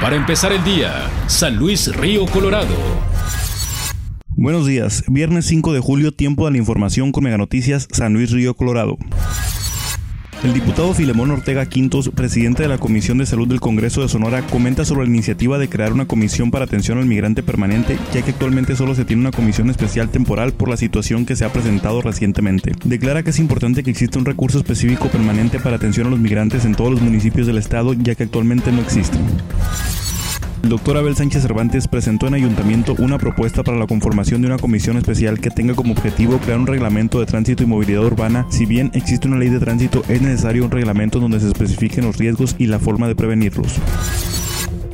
Para 0.00 0.14
empezar 0.14 0.52
el 0.52 0.62
día, 0.62 1.10
San 1.26 1.56
Luis 1.56 1.94
Río 1.96 2.26
Colorado. 2.26 2.74
Buenos 4.28 4.66
días, 4.66 5.02
viernes 5.08 5.46
5 5.46 5.72
de 5.72 5.80
julio, 5.80 6.12
tiempo 6.12 6.44
de 6.44 6.52
la 6.52 6.58
información 6.58 7.12
con 7.12 7.24
Mega 7.24 7.38
Noticias 7.38 7.88
San 7.90 8.12
Luis 8.12 8.30
Río 8.30 8.54
Colorado. 8.54 8.98
El 10.44 10.52
diputado 10.52 10.92
Filemón 10.94 11.30
Ortega 11.30 11.66
Quintos, 11.66 12.10
presidente 12.14 12.62
de 12.62 12.68
la 12.68 12.78
Comisión 12.78 13.18
de 13.18 13.26
Salud 13.26 13.48
del 13.48 13.58
Congreso 13.58 14.02
de 14.02 14.08
Sonora, 14.08 14.42
comenta 14.42 14.84
sobre 14.84 15.06
la 15.06 15.12
iniciativa 15.12 15.58
de 15.58 15.68
crear 15.68 15.92
una 15.92 16.06
comisión 16.06 16.50
para 16.50 16.66
atención 16.66 16.98
al 16.98 17.06
migrante 17.06 17.42
permanente, 17.42 17.98
ya 18.12 18.22
que 18.22 18.30
actualmente 18.30 18.76
solo 18.76 18.94
se 18.94 19.04
tiene 19.04 19.22
una 19.22 19.32
comisión 19.32 19.70
especial 19.70 20.10
temporal 20.10 20.52
por 20.52 20.68
la 20.68 20.76
situación 20.76 21.26
que 21.26 21.36
se 21.36 21.44
ha 21.44 21.52
presentado 21.52 22.02
recientemente. 22.02 22.72
Declara 22.84 23.22
que 23.22 23.30
es 23.30 23.38
importante 23.38 23.82
que 23.82 23.90
exista 23.90 24.18
un 24.18 24.26
recurso 24.26 24.58
específico 24.58 25.08
permanente 25.08 25.58
para 25.58 25.76
atención 25.76 26.06
a 26.06 26.10
los 26.10 26.20
migrantes 26.20 26.64
en 26.64 26.74
todos 26.74 26.92
los 26.92 27.00
municipios 27.00 27.46
del 27.46 27.58
estado, 27.58 27.94
ya 27.94 28.14
que 28.14 28.24
actualmente 28.24 28.70
no 28.70 28.82
existen. 28.82 29.22
El 30.66 30.70
doctor 30.70 30.96
Abel 30.96 31.14
Sánchez 31.14 31.42
Cervantes 31.42 31.86
presentó 31.86 32.26
en 32.26 32.34
ayuntamiento 32.34 32.96
una 32.98 33.18
propuesta 33.18 33.62
para 33.62 33.78
la 33.78 33.86
conformación 33.86 34.40
de 34.40 34.48
una 34.48 34.58
comisión 34.58 34.96
especial 34.96 35.38
que 35.38 35.48
tenga 35.48 35.74
como 35.74 35.92
objetivo 35.92 36.38
crear 36.38 36.58
un 36.58 36.66
reglamento 36.66 37.20
de 37.20 37.26
tránsito 37.26 37.62
y 37.62 37.66
movilidad 37.66 38.04
urbana. 38.04 38.48
Si 38.50 38.66
bien 38.66 38.90
existe 38.92 39.28
una 39.28 39.38
ley 39.38 39.48
de 39.48 39.60
tránsito, 39.60 40.02
es 40.08 40.20
necesario 40.20 40.64
un 40.64 40.72
reglamento 40.72 41.20
donde 41.20 41.38
se 41.38 41.46
especifiquen 41.46 42.04
los 42.04 42.16
riesgos 42.16 42.56
y 42.58 42.66
la 42.66 42.80
forma 42.80 43.06
de 43.06 43.14
prevenirlos. 43.14 43.76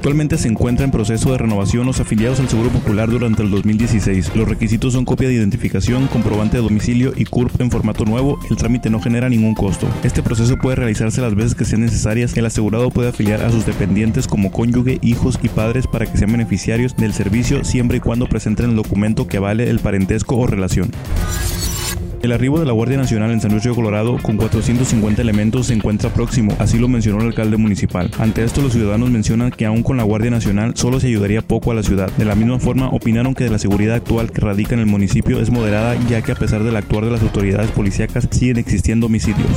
Actualmente 0.02 0.36
se 0.36 0.48
encuentra 0.48 0.84
en 0.84 0.90
proceso 0.90 1.30
de 1.30 1.38
renovación 1.38 1.86
los 1.86 2.00
afiliados 2.00 2.40
al 2.40 2.48
Seguro 2.48 2.70
Popular 2.70 3.08
durante 3.08 3.44
el 3.44 3.52
2016. 3.52 4.34
Los 4.34 4.48
requisitos 4.48 4.94
son 4.94 5.04
copia 5.04 5.28
de 5.28 5.34
identificación, 5.34 6.08
comprobante 6.08 6.56
de 6.56 6.62
domicilio 6.64 7.12
y 7.14 7.24
CURP 7.24 7.60
en 7.60 7.70
formato 7.70 8.04
nuevo. 8.04 8.36
El 8.50 8.56
trámite 8.56 8.90
no 8.90 9.00
genera 9.00 9.28
ningún 9.28 9.54
costo. 9.54 9.86
Este 10.02 10.20
proceso 10.20 10.56
puede 10.56 10.74
realizarse 10.74 11.20
las 11.20 11.36
veces 11.36 11.54
que 11.54 11.64
sean 11.64 11.82
necesarias. 11.82 12.36
El 12.36 12.46
asegurado 12.46 12.90
puede 12.90 13.10
afiliar 13.10 13.44
a 13.44 13.52
sus 13.52 13.64
dependientes 13.64 14.26
como 14.26 14.50
cónyuge, 14.50 14.98
hijos 15.02 15.38
y 15.40 15.48
padres 15.48 15.86
para 15.86 16.06
que 16.06 16.18
sean 16.18 16.32
beneficiarios 16.32 16.96
del 16.96 17.12
servicio 17.12 17.62
siempre 17.62 17.98
y 17.98 18.00
cuando 18.00 18.26
presenten 18.26 18.70
el 18.70 18.76
documento 18.76 19.28
que 19.28 19.38
vale 19.38 19.70
el 19.70 19.78
parentesco 19.78 20.36
o 20.36 20.48
relación. 20.48 20.90
El 22.22 22.30
arribo 22.30 22.60
de 22.60 22.66
la 22.66 22.72
Guardia 22.72 22.96
Nacional 22.96 23.32
en 23.32 23.40
San 23.40 23.50
Luis 23.50 23.64
Río 23.64 23.74
Colorado 23.74 24.16
con 24.22 24.36
450 24.36 25.20
elementos 25.20 25.66
se 25.66 25.74
encuentra 25.74 26.08
próximo, 26.08 26.54
así 26.60 26.78
lo 26.78 26.86
mencionó 26.86 27.20
el 27.20 27.26
alcalde 27.26 27.56
municipal. 27.56 28.12
Ante 28.16 28.44
esto 28.44 28.62
los 28.62 28.74
ciudadanos 28.74 29.10
mencionan 29.10 29.50
que 29.50 29.66
aún 29.66 29.82
con 29.82 29.96
la 29.96 30.04
Guardia 30.04 30.30
Nacional 30.30 30.76
solo 30.76 31.00
se 31.00 31.08
ayudaría 31.08 31.42
poco 31.42 31.72
a 31.72 31.74
la 31.74 31.82
ciudad. 31.82 32.12
De 32.12 32.24
la 32.24 32.36
misma 32.36 32.60
forma 32.60 32.90
opinaron 32.90 33.34
que 33.34 33.50
la 33.50 33.58
seguridad 33.58 33.96
actual 33.96 34.30
que 34.30 34.40
radica 34.40 34.74
en 34.74 34.80
el 34.80 34.86
municipio 34.86 35.40
es 35.40 35.50
moderada 35.50 35.96
ya 36.08 36.22
que 36.22 36.30
a 36.30 36.36
pesar 36.36 36.62
del 36.62 36.76
actuar 36.76 37.06
de 37.06 37.10
las 37.10 37.22
autoridades 37.22 37.72
policíacas 37.72 38.28
siguen 38.30 38.58
existiendo 38.58 39.06
homicidios. 39.06 39.50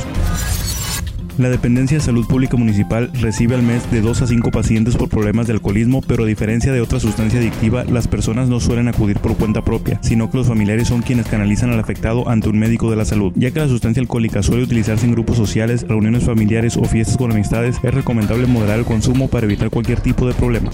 La 1.38 1.50
Dependencia 1.50 1.98
de 1.98 2.02
Salud 2.02 2.26
Pública 2.26 2.56
Municipal 2.56 3.10
recibe 3.20 3.54
al 3.54 3.62
mes 3.62 3.90
de 3.90 4.00
2 4.00 4.22
a 4.22 4.26
5 4.26 4.50
pacientes 4.50 4.96
por 4.96 5.10
problemas 5.10 5.46
de 5.46 5.52
alcoholismo, 5.52 6.00
pero 6.00 6.24
a 6.24 6.26
diferencia 6.26 6.72
de 6.72 6.80
otra 6.80 6.98
sustancia 6.98 7.38
adictiva, 7.38 7.84
las 7.84 8.08
personas 8.08 8.48
no 8.48 8.58
suelen 8.58 8.88
acudir 8.88 9.18
por 9.18 9.36
cuenta 9.36 9.62
propia, 9.62 9.98
sino 10.02 10.30
que 10.30 10.38
los 10.38 10.46
familiares 10.46 10.88
son 10.88 11.02
quienes 11.02 11.26
canalizan 11.26 11.70
al 11.70 11.78
afectado 11.80 12.26
ante 12.30 12.48
un 12.48 12.58
médico 12.58 12.88
de 12.90 12.96
la 12.96 13.04
salud. 13.04 13.34
Ya 13.36 13.50
que 13.50 13.60
la 13.60 13.68
sustancia 13.68 14.00
alcohólica 14.00 14.42
suele 14.42 14.62
utilizarse 14.62 15.04
en 15.04 15.12
grupos 15.12 15.36
sociales, 15.36 15.86
reuniones 15.86 16.24
familiares 16.24 16.78
o 16.78 16.84
fiestas 16.84 17.18
con 17.18 17.30
amistades, 17.30 17.76
es 17.82 17.92
recomendable 17.92 18.46
moderar 18.46 18.78
el 18.78 18.86
consumo 18.86 19.28
para 19.28 19.44
evitar 19.44 19.68
cualquier 19.68 20.00
tipo 20.00 20.26
de 20.26 20.32
problema. 20.32 20.70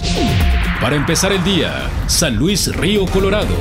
Para 0.81 0.95
empezar 0.95 1.33
el 1.33 1.43
día, 1.43 1.91
San 2.07 2.37
Luis 2.37 2.75
Río 2.77 3.07
Colorado. 3.07 3.57